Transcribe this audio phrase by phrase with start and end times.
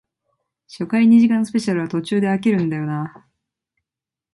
[0.67, 3.27] 初回二時間スペシャルは途中で飽きるんだよなあ